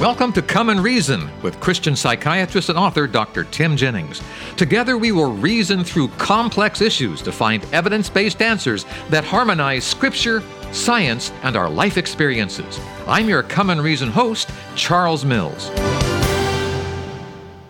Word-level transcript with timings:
Welcome 0.00 0.32
to 0.32 0.40
Come 0.40 0.70
and 0.70 0.82
Reason 0.82 1.28
with 1.42 1.60
Christian 1.60 1.94
psychiatrist 1.94 2.70
and 2.70 2.78
author 2.78 3.06
Dr. 3.06 3.44
Tim 3.44 3.76
Jennings. 3.76 4.22
Together, 4.56 4.96
we 4.96 5.12
will 5.12 5.30
reason 5.30 5.84
through 5.84 6.08
complex 6.16 6.80
issues 6.80 7.20
to 7.20 7.30
find 7.30 7.62
evidence 7.66 8.08
based 8.08 8.40
answers 8.40 8.86
that 9.10 9.24
harmonize 9.24 9.84
Scripture, 9.84 10.42
science, 10.72 11.32
and 11.42 11.54
our 11.54 11.68
life 11.68 11.98
experiences. 11.98 12.80
I'm 13.06 13.28
your 13.28 13.42
Come 13.42 13.68
and 13.68 13.82
Reason 13.82 14.08
host, 14.08 14.48
Charles 14.74 15.26
Mills. 15.26 15.70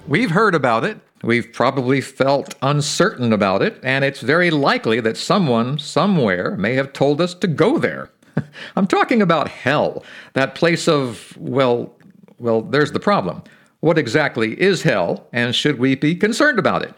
We've 0.07 0.31
heard 0.31 0.55
about 0.55 0.85
it. 0.85 1.01
We've 1.25 1.53
probably 1.53 2.01
felt 2.01 2.55
uncertain 2.63 3.33
about 3.33 3.61
it, 3.61 3.81
and 3.83 4.05
it's 4.05 4.21
very 4.21 4.53
likely 4.53 5.01
that 5.01 5.17
someone, 5.17 5.81
somewhere, 5.81 6.57
may 6.57 6.75
have 6.75 6.93
told 6.93 7.21
us 7.21 7.35
to 7.35 7.49
go 7.49 7.77
there. 7.79 8.09
I'm 8.77 8.87
talking 8.87 9.21
about 9.21 9.49
hell, 9.49 10.05
that 10.35 10.55
place 10.55 10.87
of, 10.87 11.37
well, 11.37 11.97
well, 12.41 12.63
there's 12.63 12.93
the 12.93 13.01
problem. 13.01 13.43
What 13.81 13.99
exactly 13.99 14.61
is 14.61 14.83
hell, 14.83 15.29
and 15.33 15.55
should 15.55 15.79
we 15.79 15.95
be 15.95 16.15
concerned 16.15 16.59
about 16.59 16.83
it? 16.83 16.95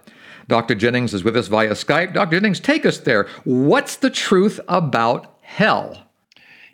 Dr. 0.49 0.75
Jennings 0.75 1.15
is 1.15 1.23
with 1.25 1.37
us 1.37 1.49
via 1.49 1.71
Skype. 1.71 2.15
Dr. 2.15 2.39
Jennings, 2.39 2.61
take 2.61 2.85
us 2.85 2.99
there. 2.99 3.29
What's 3.45 3.97
the 3.97 4.11
truth 4.11 4.59
about 4.69 5.39
hell? 5.43 6.07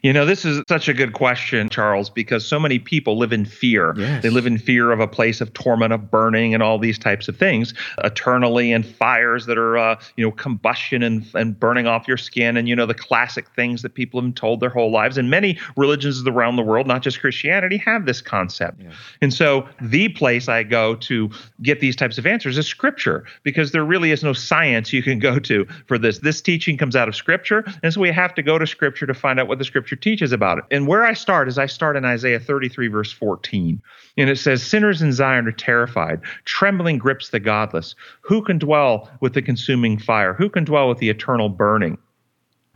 You 0.02 0.12
know, 0.12 0.24
this 0.24 0.44
is 0.44 0.62
such 0.68 0.88
a 0.88 0.94
good 0.94 1.12
question, 1.12 1.68
Charles, 1.68 2.08
because 2.08 2.46
so 2.46 2.60
many 2.60 2.78
people 2.78 3.18
live 3.18 3.32
in 3.32 3.44
fear. 3.44 3.94
Yes. 3.96 4.22
They 4.22 4.30
live 4.30 4.46
in 4.46 4.56
fear 4.58 4.92
of 4.92 5.00
a 5.00 5.08
place 5.08 5.40
of 5.40 5.52
torment, 5.54 5.92
of 5.92 6.10
burning, 6.10 6.54
and 6.54 6.62
all 6.62 6.78
these 6.78 6.98
types 6.98 7.26
of 7.26 7.36
things 7.36 7.74
eternally, 8.04 8.72
and 8.72 8.86
fires 8.86 9.46
that 9.46 9.58
are, 9.58 9.76
uh, 9.76 10.00
you 10.16 10.24
know, 10.24 10.30
combustion 10.30 11.02
and, 11.02 11.26
and 11.34 11.58
burning 11.58 11.86
off 11.86 12.06
your 12.06 12.16
skin, 12.16 12.56
and, 12.56 12.68
you 12.68 12.76
know, 12.76 12.86
the 12.86 12.94
classic 12.94 13.48
things 13.56 13.82
that 13.82 13.94
people 13.94 14.20
have 14.20 14.26
been 14.26 14.34
told 14.34 14.60
their 14.60 14.70
whole 14.70 14.92
lives. 14.92 15.18
And 15.18 15.30
many 15.30 15.58
religions 15.76 16.22
around 16.26 16.56
the 16.56 16.62
world, 16.62 16.86
not 16.86 17.02
just 17.02 17.20
Christianity, 17.20 17.76
have 17.78 18.06
this 18.06 18.20
concept. 18.20 18.80
Yeah. 18.80 18.92
And 19.20 19.34
so 19.34 19.68
the 19.80 20.10
place 20.10 20.48
I 20.48 20.62
go 20.62 20.94
to 20.94 21.30
get 21.62 21.80
these 21.80 21.96
types 21.96 22.18
of 22.18 22.26
answers 22.26 22.56
is 22.56 22.66
Scripture, 22.66 23.24
because 23.42 23.72
there 23.72 23.84
really 23.84 24.12
is 24.12 24.22
no 24.22 24.32
science 24.32 24.92
you 24.92 25.02
can 25.02 25.18
go 25.18 25.38
to 25.40 25.66
for 25.86 25.98
this. 25.98 26.18
This 26.18 26.40
teaching 26.40 26.76
comes 26.76 26.94
out 26.94 27.08
of 27.08 27.16
Scripture, 27.16 27.64
and 27.82 27.92
so 27.92 28.00
we 28.00 28.12
have 28.12 28.34
to 28.34 28.42
go 28.42 28.58
to 28.58 28.66
Scripture 28.66 29.06
to 29.06 29.14
find 29.14 29.40
out 29.40 29.48
what 29.48 29.58
the 29.58 29.64
Scripture 29.64 29.87
scripture 29.88 30.10
teaches 30.10 30.32
about 30.32 30.58
it. 30.58 30.64
And 30.70 30.86
where 30.86 31.04
I 31.04 31.14
start 31.14 31.48
is 31.48 31.56
I 31.56 31.64
start 31.64 31.96
in 31.96 32.04
Isaiah 32.04 32.38
33, 32.38 32.88
verse 32.88 33.10
14. 33.10 33.80
And 34.18 34.28
it 34.28 34.36
says, 34.36 34.62
Sinners 34.62 35.00
in 35.00 35.12
Zion 35.12 35.46
are 35.46 35.52
terrified. 35.52 36.20
Trembling 36.44 36.98
grips 36.98 37.30
the 37.30 37.40
godless. 37.40 37.94
Who 38.20 38.42
can 38.42 38.58
dwell 38.58 39.10
with 39.20 39.32
the 39.32 39.40
consuming 39.40 39.98
fire? 39.98 40.34
Who 40.34 40.50
can 40.50 40.64
dwell 40.64 40.88
with 40.90 40.98
the 40.98 41.08
eternal 41.08 41.48
burning? 41.48 41.96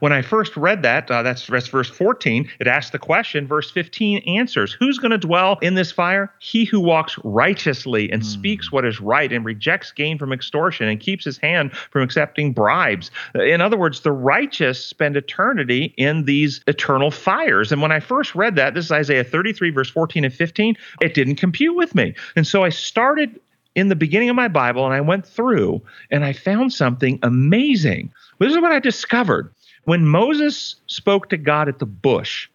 When 0.03 0.12
I 0.12 0.20
first 0.20 0.56
read 0.56 0.83
that, 0.83 1.08
uh, 1.12 1.22
that's, 1.22 1.47
that's 1.47 1.69
verse 1.69 1.89
14, 1.89 2.50
it 2.58 2.67
asks 2.67 2.91
the 2.91 2.98
question. 2.98 3.47
Verse 3.47 3.70
15 3.70 4.19
answers 4.27 4.72
Who's 4.72 4.98
going 4.98 5.12
to 5.12 5.19
dwell 5.19 5.61
in 5.62 5.77
this 5.77 5.92
fire? 5.92 6.34
He 6.41 6.64
who 6.64 6.81
walks 6.81 7.17
righteously 7.22 8.11
and 8.11 8.20
mm. 8.20 8.25
speaks 8.25 8.72
what 8.72 8.84
is 8.84 9.00
right 9.00 9.33
and 9.33 9.44
rejects 9.44 9.92
gain 9.92 10.19
from 10.19 10.33
extortion 10.33 10.89
and 10.89 10.98
keeps 10.98 11.25
his 11.25 11.39
hand 11.39 11.72
from 11.92 12.03
accepting 12.03 12.53
bribes. 12.53 13.12
In 13.36 13.61
other 13.61 13.77
words, 13.77 14.00
the 14.00 14.11
righteous 14.11 14.84
spend 14.84 15.17
eternity 15.17 15.94
in 15.97 16.25
these 16.25 16.62
eternal 16.66 17.12
fires. 17.12 17.70
And 17.70 17.81
when 17.81 17.92
I 17.92 18.00
first 18.00 18.34
read 18.34 18.56
that, 18.56 18.75
this 18.75 18.87
is 18.87 18.91
Isaiah 18.91 19.22
33, 19.22 19.70
verse 19.70 19.89
14 19.89 20.25
and 20.25 20.34
15, 20.34 20.77
it 21.00 21.14
didn't 21.14 21.37
compute 21.37 21.77
with 21.77 21.94
me. 21.94 22.16
And 22.34 22.44
so 22.44 22.64
I 22.64 22.70
started 22.70 23.39
in 23.77 23.89
the 23.89 23.94
beginning 23.94 24.31
of 24.31 24.34
my 24.34 24.48
Bible 24.48 24.84
and 24.84 24.94
I 24.94 25.00
went 25.00 25.25
through 25.25 25.81
and 26.11 26.25
I 26.25 26.33
found 26.33 26.72
something 26.72 27.20
amazing. 27.22 28.12
This 28.41 28.50
is 28.50 28.61
what 28.61 28.72
I 28.72 28.81
discovered. 28.81 29.55
When 29.84 30.06
Moses 30.06 30.77
spoke 30.86 31.28
to 31.30 31.36
God 31.36 31.69
at 31.69 31.78
the 31.78 31.86
bush, 31.86 32.48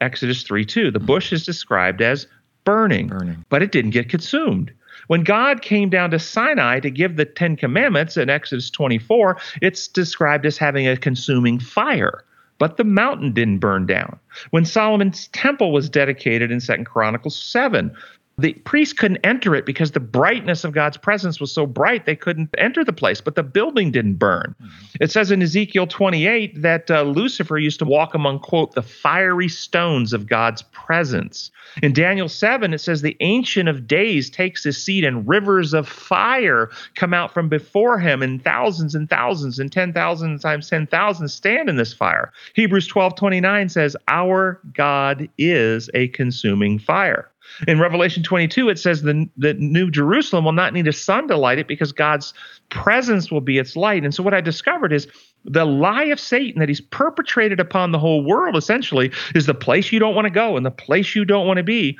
Exodus 0.00 0.42
3 0.42 0.64
2, 0.64 0.90
the 0.90 0.98
bush 0.98 1.32
is 1.32 1.44
described 1.44 2.00
as 2.00 2.26
burning, 2.64 3.08
burning, 3.08 3.44
but 3.48 3.62
it 3.62 3.72
didn't 3.72 3.90
get 3.90 4.08
consumed. 4.08 4.72
When 5.08 5.24
God 5.24 5.62
came 5.62 5.90
down 5.90 6.10
to 6.12 6.18
Sinai 6.18 6.80
to 6.80 6.90
give 6.90 7.16
the 7.16 7.24
Ten 7.24 7.56
Commandments 7.56 8.16
in 8.16 8.30
Exodus 8.30 8.70
24, 8.70 9.36
it's 9.60 9.88
described 9.88 10.46
as 10.46 10.56
having 10.56 10.86
a 10.86 10.96
consuming 10.96 11.58
fire 11.58 12.24
but 12.60 12.76
the 12.76 12.84
mountain 12.84 13.32
didn't 13.32 13.58
burn 13.58 13.86
down. 13.86 14.20
When 14.50 14.66
Solomon's 14.66 15.28
temple 15.28 15.72
was 15.72 15.88
dedicated 15.88 16.52
in 16.52 16.60
Second 16.60 16.84
Chronicles 16.84 17.42
7, 17.42 17.90
the 18.40 18.54
priests 18.64 18.92
couldn't 18.92 19.18
enter 19.24 19.54
it 19.54 19.66
because 19.66 19.92
the 19.92 20.00
brightness 20.00 20.64
of 20.64 20.72
God's 20.72 20.96
presence 20.96 21.40
was 21.40 21.52
so 21.52 21.66
bright 21.66 22.06
they 22.06 22.16
couldn't 22.16 22.50
enter 22.58 22.84
the 22.84 22.92
place, 22.92 23.20
but 23.20 23.34
the 23.34 23.42
building 23.42 23.90
didn't 23.90 24.14
burn. 24.14 24.54
Mm-hmm. 24.60 24.96
It 25.00 25.10
says 25.10 25.30
in 25.30 25.42
Ezekiel 25.42 25.86
28 25.86 26.62
that 26.62 26.90
uh, 26.90 27.02
Lucifer 27.02 27.58
used 27.58 27.78
to 27.80 27.84
walk 27.84 28.14
among, 28.14 28.40
quote, 28.40 28.74
the 28.74 28.82
fiery 28.82 29.48
stones 29.48 30.12
of 30.12 30.26
God's 30.26 30.62
presence. 30.62 31.50
In 31.82 31.92
Daniel 31.92 32.28
7, 32.28 32.74
it 32.74 32.80
says 32.80 33.02
the 33.02 33.16
Ancient 33.20 33.68
of 33.68 33.86
Days 33.86 34.28
takes 34.28 34.64
his 34.64 34.82
seat 34.82 35.04
and 35.04 35.28
rivers 35.28 35.72
of 35.72 35.88
fire 35.88 36.70
come 36.94 37.14
out 37.14 37.32
from 37.32 37.48
before 37.48 37.98
him, 37.98 38.22
and 38.22 38.42
thousands 38.42 38.94
and 38.94 39.08
thousands 39.08 39.58
and 39.58 39.70
10,000 39.70 40.40
times 40.40 40.68
10,000 40.68 41.28
stand 41.28 41.68
in 41.68 41.76
this 41.76 41.92
fire. 41.92 42.32
Hebrews 42.54 42.86
12 42.86 43.14
29 43.14 43.68
says, 43.68 43.96
Our 44.08 44.60
God 44.72 45.28
is 45.38 45.88
a 45.94 46.08
consuming 46.08 46.78
fire. 46.78 47.29
In 47.66 47.78
Revelation 47.78 48.22
22, 48.22 48.68
it 48.68 48.78
says 48.78 49.02
the, 49.02 49.28
the 49.36 49.54
New 49.54 49.90
Jerusalem 49.90 50.44
will 50.44 50.52
not 50.52 50.72
need 50.72 50.88
a 50.88 50.92
sun 50.92 51.28
to 51.28 51.36
light 51.36 51.58
it 51.58 51.68
because 51.68 51.92
God's 51.92 52.32
presence 52.70 53.30
will 53.30 53.40
be 53.40 53.58
its 53.58 53.76
light. 53.76 54.04
And 54.04 54.14
so, 54.14 54.22
what 54.22 54.34
I 54.34 54.40
discovered 54.40 54.92
is 54.92 55.08
the 55.44 55.64
lie 55.64 56.04
of 56.04 56.20
Satan 56.20 56.60
that 56.60 56.68
he's 56.68 56.80
perpetrated 56.80 57.60
upon 57.60 57.92
the 57.92 57.98
whole 57.98 58.24
world 58.24 58.56
essentially 58.56 59.10
is 59.34 59.46
the 59.46 59.54
place 59.54 59.92
you 59.92 59.98
don't 59.98 60.14
want 60.14 60.26
to 60.26 60.30
go 60.30 60.56
and 60.56 60.64
the 60.64 60.70
place 60.70 61.14
you 61.14 61.24
don't 61.24 61.46
want 61.46 61.58
to 61.58 61.62
be 61.62 61.98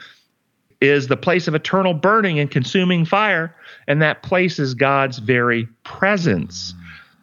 is 0.81 1.09
the 1.09 1.17
place 1.17 1.47
of 1.47 1.55
eternal 1.55 1.93
burning 1.95 2.39
and 2.39 2.51
consuming 2.51 3.05
fire. 3.05 3.55
And 3.87 4.01
that 4.01 4.23
place 4.23 4.59
is 4.59 4.75
God's 4.75 5.19
very 5.19 5.67
presence 5.85 6.75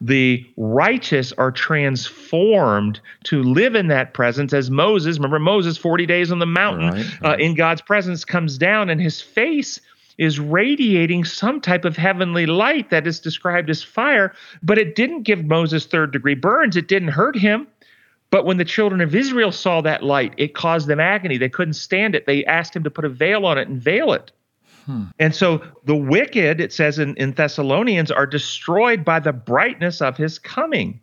the 0.02 0.46
righteous 0.58 1.34
are 1.34 1.52
transformed 1.52 3.00
to 3.24 3.42
live 3.42 3.76
in 3.76 3.88
that 3.88 4.14
presence 4.14 4.54
as 4.54 4.70
Moses, 4.70 5.18
remember 5.18 5.40
Moses 5.40 5.78
40 5.78 6.06
days 6.06 6.32
on 6.32 6.40
the 6.40 6.46
mountain 6.46 6.90
right, 6.90 7.22
right. 7.22 7.34
Uh, 7.34 7.38
in 7.38 7.56
God's 7.56 7.82
presence 7.82 8.24
comes 8.24 8.58
down 8.58 8.90
and 8.90 9.02
his 9.02 9.22
face 9.22 9.82
is 10.18 10.40
radiating 10.40 11.24
some 11.24 11.62
type 11.62 11.86
of 11.86 11.96
heavenly 11.96 12.46
light 12.46 12.90
that 12.90 13.06
is 13.06 13.20
described 13.20 13.70
as 13.70 13.84
fire, 13.84 14.34
but 14.64 14.78
it 14.78 14.96
didn't 14.96 15.24
give 15.24 15.46
Moses 15.46 15.86
third 15.86 16.12
degree 16.12 16.36
burns. 16.36 16.76
It 16.76 16.88
didn't 16.88 17.10
hurt 17.10 17.38
him. 17.38 17.68
But 18.30 18.46
when 18.46 18.58
the 18.58 18.66
children 18.66 19.00
of 19.00 19.16
Israel 19.16 19.52
saw 19.52 19.82
that 19.82 20.04
light, 20.04 20.34
it 20.38 20.54
caused 20.54 20.88
them 20.88 21.00
agony. 21.00 21.38
They 21.38 21.50
couldn't 21.50 21.76
stand 21.76 22.14
it. 22.14 22.26
They 22.26 22.44
asked 22.46 22.76
him 22.76 22.84
to 22.84 22.92
put 22.92 23.06
a 23.06 23.10
veil 23.10 23.46
on 23.46 23.58
it 23.58 23.68
and 23.70 23.82
veil 23.82 24.12
it. 24.12 24.32
Hmm. 24.88 25.04
And 25.20 25.36
so 25.36 25.62
the 25.84 25.96
wicked, 25.96 26.62
it 26.62 26.72
says 26.72 26.98
in, 26.98 27.16
in 27.18 27.34
Thessalonians, 27.34 28.10
are 28.10 28.26
destroyed 28.26 29.04
by 29.04 29.20
the 29.20 29.34
brightness 29.34 30.02
of 30.02 30.16
his 30.16 30.40
coming. 30.40 31.02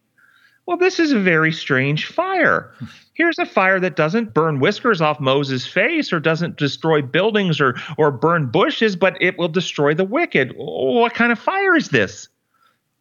Well, 0.67 0.79
this 0.79 0.99
is 0.99 1.13
a 1.13 1.21
very 1.21 1.53
strange 1.53 2.07
fire. 2.07 2.73
Here's 3.15 3.39
a 3.39 3.47
fire 3.47 3.79
that 3.79 3.95
doesn't 3.95 4.35
burn 4.35 4.59
whiskers 4.59 5.01
off 5.01 5.21
Moses' 5.21 5.67
face 5.67 6.13
or 6.13 6.19
doesn't 6.19 6.57
destroy 6.57 7.03
buildings 7.03 7.61
or, 7.61 7.77
or 7.97 8.11
burn 8.11 8.47
bushes, 8.47 8.97
but 8.97 9.21
it 9.21 9.39
will 9.39 9.49
destroy 9.49 9.95
the 9.95 10.05
wicked. 10.05 10.53
What 10.57 11.15
kind 11.15 11.31
of 11.31 11.39
fire 11.39 11.77
is 11.77 11.91
this? 11.91 12.29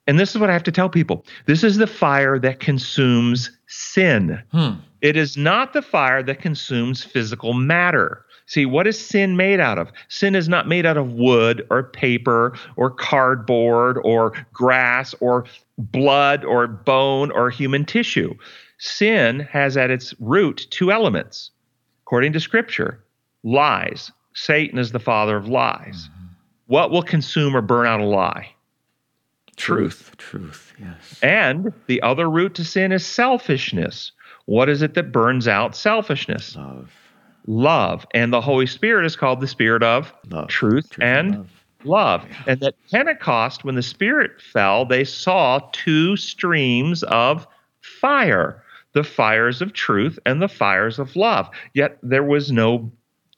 And 0.05 0.19
this 0.19 0.31
is 0.31 0.37
what 0.37 0.49
I 0.49 0.53
have 0.53 0.63
to 0.63 0.71
tell 0.71 0.89
people 0.89 1.25
this 1.45 1.63
is 1.63 1.77
the 1.77 1.87
fire 1.87 2.37
that 2.39 2.59
consumes 2.59 3.49
sin. 3.67 4.43
Hmm. 4.51 4.73
It 5.01 5.15
is 5.15 5.37
not 5.37 5.71
the 5.71 5.81
fire 5.81 6.21
that 6.23 6.41
consumes 6.41 7.03
physical 7.03 7.53
matter. 7.53 8.25
See, 8.45 8.65
what 8.65 8.87
is 8.87 8.99
sin 8.99 9.37
made 9.37 9.59
out 9.59 9.77
of? 9.77 9.91
Sin 10.09 10.35
is 10.35 10.49
not 10.49 10.67
made 10.67 10.85
out 10.85 10.97
of 10.97 11.13
wood 11.13 11.65
or 11.69 11.83
paper 11.83 12.57
or 12.75 12.89
cardboard 12.89 13.97
or 14.03 14.33
grass 14.51 15.15
or 15.19 15.45
blood 15.77 16.43
or 16.43 16.67
bone 16.67 17.31
or 17.31 17.49
human 17.49 17.85
tissue. 17.85 18.33
Sin 18.77 19.41
has 19.51 19.77
at 19.77 19.91
its 19.91 20.13
root 20.19 20.67
two 20.69 20.91
elements. 20.91 21.51
According 22.05 22.33
to 22.33 22.39
Scripture, 22.39 23.03
lies. 23.43 24.11
Satan 24.33 24.77
is 24.77 24.91
the 24.91 24.99
father 24.99 25.37
of 25.37 25.47
lies. 25.47 26.09
Mm-hmm. 26.09 26.25
What 26.67 26.91
will 26.91 27.03
consume 27.03 27.55
or 27.55 27.61
burn 27.61 27.87
out 27.87 28.01
a 28.01 28.05
lie? 28.05 28.49
Truth. 29.55 30.15
Truth, 30.17 30.73
yes. 30.79 31.19
And 31.21 31.71
the 31.87 32.01
other 32.01 32.29
root 32.29 32.55
to 32.55 32.65
sin 32.65 32.91
is 32.91 33.05
selfishness. 33.05 34.11
What 34.45 34.67
is 34.67 34.81
it 34.81 34.95
that 34.95 35.11
burns 35.11 35.47
out 35.47 35.75
selfishness? 35.75 36.55
Love 36.55 36.91
love. 37.47 38.05
And 38.13 38.31
the 38.31 38.41
Holy 38.41 38.65
Spirit 38.65 39.05
is 39.05 39.15
called 39.15 39.41
the 39.41 39.47
Spirit 39.47 39.83
of 39.83 40.13
love. 40.29 40.47
truth, 40.47 40.89
truth 40.91 41.03
and, 41.03 41.27
and, 41.27 41.37
love. 41.37 41.49
love. 41.83 42.25
And 42.47 42.59
that 42.61 42.75
Pentecost, 42.91 43.63
when 43.63 43.75
the 43.75 43.83
Spirit 43.83 44.41
fell, 44.41 44.85
they 44.85 45.03
saw 45.03 45.59
two 45.71 46.15
streams 46.15 47.03
of 47.03 47.47
fire 47.81 48.63
the 48.93 49.03
fires 49.03 49.61
of 49.61 49.73
truth 49.73 50.17
and 50.25 50.41
the 50.41 50.47
fires 50.47 50.99
of 50.99 51.15
love. 51.15 51.49
Yet 51.73 51.97
there 52.01 52.23
was 52.23 52.51
no 52.51 52.91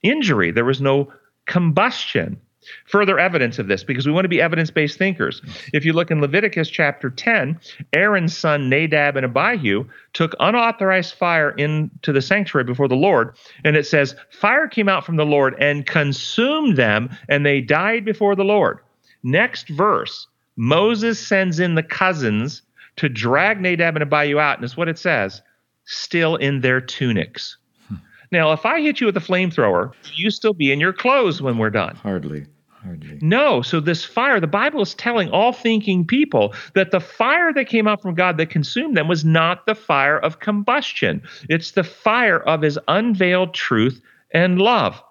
injury, 0.03 0.51
there 0.51 0.65
was 0.65 0.81
no 0.81 1.11
combustion. 1.45 2.39
Further 2.87 3.19
evidence 3.19 3.59
of 3.59 3.67
this, 3.67 3.83
because 3.83 4.05
we 4.05 4.11
want 4.11 4.25
to 4.25 4.29
be 4.29 4.41
evidence 4.41 4.71
based 4.71 4.97
thinkers. 4.97 5.41
If 5.73 5.85
you 5.85 5.93
look 5.93 6.11
in 6.11 6.21
Leviticus 6.21 6.69
chapter 6.69 7.09
10, 7.09 7.59
Aaron's 7.93 8.37
son 8.37 8.69
Nadab 8.69 9.15
and 9.15 9.25
Abihu 9.25 9.85
took 10.13 10.35
unauthorized 10.39 11.15
fire 11.15 11.51
into 11.51 12.11
the 12.11 12.21
sanctuary 12.21 12.65
before 12.65 12.87
the 12.87 12.95
Lord. 12.95 13.35
And 13.63 13.75
it 13.75 13.85
says, 13.85 14.15
Fire 14.31 14.67
came 14.67 14.89
out 14.89 15.05
from 15.05 15.15
the 15.15 15.25
Lord 15.25 15.55
and 15.59 15.85
consumed 15.85 16.77
them, 16.77 17.09
and 17.29 17.45
they 17.45 17.61
died 17.61 18.05
before 18.05 18.35
the 18.35 18.43
Lord. 18.43 18.79
Next 19.23 19.69
verse, 19.69 20.27
Moses 20.55 21.25
sends 21.25 21.59
in 21.59 21.75
the 21.75 21.83
cousins 21.83 22.61
to 22.97 23.09
drag 23.09 23.59
Nadab 23.59 23.95
and 23.95 24.03
Abihu 24.03 24.39
out. 24.39 24.57
And 24.57 24.63
it's 24.63 24.77
what 24.77 24.87
it 24.87 24.97
says 24.97 25.41
still 25.85 26.35
in 26.35 26.61
their 26.61 26.81
tunics. 26.81 27.57
Hmm. 27.87 27.95
Now, 28.31 28.51
if 28.53 28.65
I 28.65 28.81
hit 28.81 28.99
you 28.99 29.07
with 29.07 29.17
a 29.17 29.21
flamethrower, 29.21 29.93
you 30.15 30.31
still 30.31 30.53
be 30.53 30.71
in 30.71 30.79
your 30.79 30.93
clothes 30.93 31.41
when 31.41 31.57
we're 31.57 31.69
done. 31.69 31.95
Hardly. 31.95 32.45
Hardly. 32.85 33.17
No, 33.21 33.63
so 33.63 33.79
this 33.79 34.05
fire, 34.05 34.39
the 34.39 34.45
Bible 34.45 34.81
is 34.81 34.93
telling 34.93 35.29
all 35.29 35.51
thinking 35.51 36.05
people 36.05 36.53
that 36.75 36.91
the 36.91 36.99
fire 36.99 37.51
that 37.53 37.65
came 37.65 37.87
out 37.87 38.01
from 38.01 38.13
God 38.13 38.37
that 38.37 38.51
consumed 38.51 38.95
them 38.95 39.07
was 39.07 39.25
not 39.25 39.65
the 39.65 39.73
fire 39.73 40.19
of 40.19 40.39
combustion. 40.39 41.23
It's 41.49 41.71
the 41.71 41.83
fire 41.83 42.39
of 42.39 42.61
his 42.61 42.77
unveiled 42.87 43.55
truth 43.55 44.01
and 44.31 44.59
love. 44.59 45.01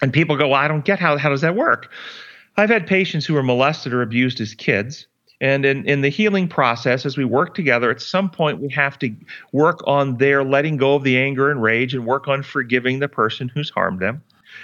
And 0.00 0.14
people 0.14 0.36
go, 0.36 0.48
well, 0.48 0.60
I 0.60 0.66
don't 0.66 0.84
get 0.84 0.98
how, 0.98 1.18
how 1.18 1.28
does 1.28 1.42
that 1.42 1.56
work? 1.56 1.92
I've 2.56 2.70
had 2.70 2.86
patients 2.86 3.26
who 3.26 3.34
were 3.34 3.42
molested 3.42 3.92
or 3.92 4.00
abused 4.00 4.40
as 4.40 4.54
kids. 4.54 5.06
And 5.42 5.66
in, 5.66 5.86
in 5.86 6.00
the 6.00 6.08
healing 6.08 6.48
process, 6.48 7.04
as 7.04 7.18
we 7.18 7.24
work 7.24 7.54
together, 7.54 7.90
at 7.90 8.00
some 8.00 8.30
point 8.30 8.60
we 8.60 8.70
have 8.70 8.98
to 9.00 9.14
work 9.52 9.80
on 9.86 10.16
their 10.16 10.42
letting 10.42 10.78
go 10.78 10.94
of 10.94 11.02
the 11.02 11.18
anger 11.18 11.50
and 11.50 11.62
rage 11.62 11.94
and 11.94 12.06
work 12.06 12.28
on 12.28 12.42
forgiving 12.42 12.98
the 12.98 13.08
person 13.08 13.48
who's 13.48 13.70
harmed 13.70 14.00
them. 14.00 14.22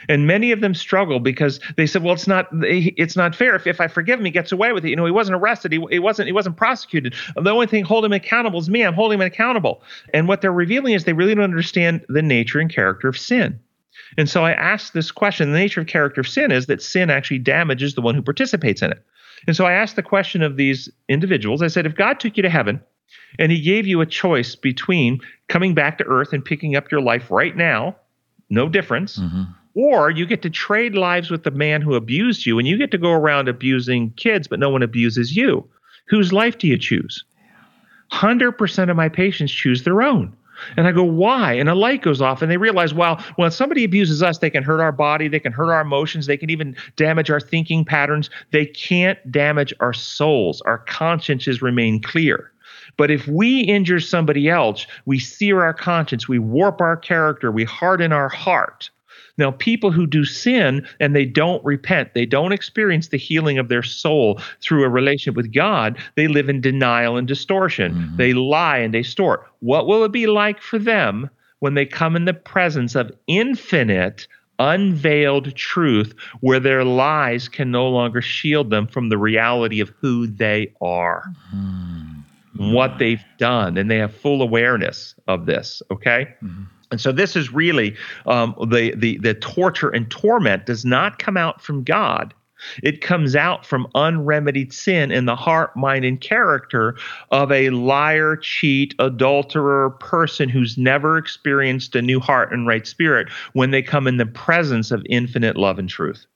And 0.08 0.26
many 0.26 0.52
of 0.52 0.60
them 0.60 0.74
struggle 0.74 1.20
because 1.20 1.60
they 1.76 1.86
said, 1.86 2.02
"Well, 2.02 2.14
it's 2.14 2.26
not 2.26 2.48
it's 2.52 3.16
not 3.16 3.34
fair. 3.34 3.56
If, 3.56 3.66
if 3.66 3.80
I 3.80 3.88
forgive 3.88 4.18
him, 4.18 4.24
he 4.24 4.30
gets 4.30 4.52
away 4.52 4.72
with 4.72 4.84
it. 4.84 4.90
You 4.90 4.96
know, 4.96 5.04
he 5.04 5.10
wasn't 5.10 5.36
arrested. 5.36 5.72
He, 5.72 5.84
he 5.90 5.98
wasn't 5.98 6.26
he 6.26 6.32
wasn't 6.32 6.56
prosecuted. 6.56 7.14
The 7.34 7.50
only 7.50 7.66
thing 7.66 7.84
holding 7.84 8.12
him 8.12 8.16
accountable 8.16 8.60
is 8.60 8.70
me. 8.70 8.82
I'm 8.82 8.94
holding 8.94 9.20
him 9.20 9.26
accountable." 9.26 9.82
And 10.14 10.28
what 10.28 10.40
they're 10.40 10.52
revealing 10.52 10.94
is 10.94 11.04
they 11.04 11.12
really 11.12 11.34
don't 11.34 11.44
understand 11.44 12.04
the 12.08 12.22
nature 12.22 12.60
and 12.60 12.72
character 12.72 13.08
of 13.08 13.18
sin. 13.18 13.58
And 14.18 14.28
so 14.28 14.44
I 14.44 14.52
asked 14.52 14.94
this 14.94 15.10
question. 15.10 15.52
The 15.52 15.58
nature 15.58 15.80
of 15.80 15.86
character 15.86 16.20
of 16.20 16.28
sin 16.28 16.52
is 16.52 16.66
that 16.66 16.82
sin 16.82 17.10
actually 17.10 17.38
damages 17.38 17.94
the 17.94 18.02
one 18.02 18.14
who 18.14 18.22
participates 18.22 18.82
in 18.82 18.92
it. 18.92 19.02
And 19.46 19.56
so 19.56 19.64
I 19.66 19.72
asked 19.72 19.96
the 19.96 20.02
question 20.02 20.42
of 20.42 20.56
these 20.56 20.88
individuals. 21.08 21.62
I 21.62 21.68
said, 21.68 21.86
if 21.86 21.94
God 21.94 22.20
took 22.20 22.36
you 22.36 22.42
to 22.42 22.50
heaven 22.50 22.80
and 23.38 23.52
he 23.52 23.60
gave 23.60 23.86
you 23.86 24.00
a 24.00 24.06
choice 24.06 24.54
between 24.54 25.20
coming 25.48 25.74
back 25.74 25.98
to 25.98 26.04
earth 26.04 26.32
and 26.32 26.44
picking 26.44 26.76
up 26.76 26.90
your 26.90 27.00
life 27.00 27.30
right 27.30 27.56
now, 27.56 27.96
no 28.48 28.68
difference, 28.68 29.18
mm-hmm. 29.18 29.42
Or 29.76 30.10
you 30.10 30.24
get 30.24 30.40
to 30.42 30.50
trade 30.50 30.94
lives 30.94 31.30
with 31.30 31.44
the 31.44 31.50
man 31.50 31.82
who 31.82 31.94
abused 31.94 32.46
you, 32.46 32.58
and 32.58 32.66
you 32.66 32.78
get 32.78 32.90
to 32.92 32.98
go 32.98 33.12
around 33.12 33.46
abusing 33.46 34.10
kids, 34.12 34.48
but 34.48 34.58
no 34.58 34.70
one 34.70 34.82
abuses 34.82 35.36
you. 35.36 35.68
Whose 36.08 36.32
life 36.32 36.56
do 36.56 36.66
you 36.66 36.78
choose? 36.78 37.24
100% 38.10 38.90
of 38.90 38.96
my 38.96 39.10
patients 39.10 39.52
choose 39.52 39.84
their 39.84 40.00
own. 40.00 40.34
And 40.78 40.86
I 40.86 40.92
go, 40.92 41.04
why? 41.04 41.52
And 41.52 41.68
a 41.68 41.74
light 41.74 42.00
goes 42.00 42.22
off, 42.22 42.40
and 42.40 42.50
they 42.50 42.56
realize, 42.56 42.94
well, 42.94 43.22
when 43.36 43.50
somebody 43.50 43.84
abuses 43.84 44.22
us, 44.22 44.38
they 44.38 44.48
can 44.48 44.62
hurt 44.62 44.80
our 44.80 44.92
body, 44.92 45.28
they 45.28 45.40
can 45.40 45.52
hurt 45.52 45.70
our 45.70 45.82
emotions, 45.82 46.24
they 46.24 46.38
can 46.38 46.48
even 46.48 46.74
damage 46.96 47.30
our 47.30 47.40
thinking 47.40 47.84
patterns. 47.84 48.30
They 48.52 48.64
can't 48.64 49.18
damage 49.30 49.74
our 49.80 49.92
souls. 49.92 50.62
Our 50.62 50.78
consciences 50.78 51.60
remain 51.60 52.00
clear. 52.00 52.50
But 52.96 53.10
if 53.10 53.28
we 53.28 53.60
injure 53.60 54.00
somebody 54.00 54.48
else, 54.48 54.86
we 55.04 55.18
sear 55.18 55.62
our 55.62 55.74
conscience, 55.74 56.26
we 56.26 56.38
warp 56.38 56.80
our 56.80 56.96
character, 56.96 57.52
we 57.52 57.64
harden 57.64 58.12
our 58.12 58.30
heart. 58.30 58.90
Now, 59.38 59.50
people 59.50 59.90
who 59.90 60.06
do 60.06 60.24
sin 60.24 60.86
and 61.00 61.14
they 61.14 61.24
don't 61.24 61.64
repent, 61.64 62.14
they 62.14 62.26
don't 62.26 62.52
experience 62.52 63.08
the 63.08 63.18
healing 63.18 63.58
of 63.58 63.68
their 63.68 63.82
soul 63.82 64.40
through 64.60 64.84
a 64.84 64.88
relationship 64.88 65.36
with 65.36 65.52
God, 65.52 65.98
they 66.14 66.28
live 66.28 66.48
in 66.48 66.60
denial 66.60 67.16
and 67.16 67.26
distortion. 67.26 67.94
Mm-hmm. 67.94 68.16
They 68.16 68.32
lie 68.32 68.78
and 68.78 68.94
they 68.94 69.02
distort. 69.02 69.46
What 69.60 69.86
will 69.86 70.04
it 70.04 70.12
be 70.12 70.26
like 70.26 70.60
for 70.60 70.78
them 70.78 71.30
when 71.60 71.74
they 71.74 71.86
come 71.86 72.16
in 72.16 72.26
the 72.26 72.34
presence 72.34 72.94
of 72.94 73.10
infinite, 73.26 74.28
unveiled 74.58 75.54
truth 75.54 76.14
where 76.40 76.60
their 76.60 76.84
lies 76.84 77.48
can 77.48 77.70
no 77.70 77.88
longer 77.88 78.20
shield 78.20 78.70
them 78.70 78.86
from 78.86 79.08
the 79.08 79.18
reality 79.18 79.80
of 79.80 79.90
who 80.00 80.26
they 80.26 80.72
are? 80.80 81.24
Mm-hmm. 81.54 82.72
What 82.72 82.98
they've 82.98 83.24
done, 83.38 83.76
and 83.76 83.90
they 83.90 83.98
have 83.98 84.14
full 84.14 84.40
awareness 84.40 85.14
of 85.28 85.44
this, 85.44 85.82
okay? 85.90 86.34
Mm-hmm. 86.42 86.64
And 86.90 87.00
so 87.00 87.12
this 87.12 87.36
is 87.36 87.52
really 87.52 87.96
um, 88.26 88.54
the, 88.68 88.94
the 88.96 89.18
the 89.18 89.34
torture 89.34 89.90
and 89.90 90.10
torment 90.10 90.66
does 90.66 90.84
not 90.84 91.18
come 91.18 91.36
out 91.36 91.60
from 91.60 91.82
God. 91.82 92.32
It 92.82 93.00
comes 93.00 93.36
out 93.36 93.66
from 93.66 93.86
unremedied 93.94 94.72
sin 94.72 95.10
in 95.10 95.26
the 95.26 95.36
heart, 95.36 95.76
mind, 95.76 96.04
and 96.04 96.20
character 96.20 96.96
of 97.30 97.52
a 97.52 97.70
liar, 97.70 98.36
cheat, 98.36 98.94
adulterer 98.98 99.90
person 99.90 100.48
who's 100.48 100.78
never 100.78 101.18
experienced 101.18 101.94
a 101.94 102.02
new 102.02 102.18
heart 102.18 102.52
and 102.52 102.66
right 102.66 102.86
spirit 102.86 103.28
when 103.52 103.70
they 103.70 103.82
come 103.82 104.06
in 104.06 104.16
the 104.16 104.26
presence 104.26 104.90
of 104.90 105.04
infinite 105.08 105.56
love 105.56 105.78
and 105.78 105.88
truth. 105.88 106.26